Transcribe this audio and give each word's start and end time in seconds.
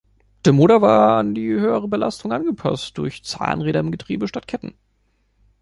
Der 0.45 0.53
Motor 0.53 0.81
war 0.81 1.19
an 1.19 1.35
die 1.35 1.47
höhere 1.51 1.87
Belastung 1.87 2.33
angepasst 2.33 2.97
durch 2.97 3.23
Zahnräder 3.23 3.81
im 3.81 3.91
Getriebe 3.91 4.27
statt 4.27 4.47
Ketten. 4.47 4.73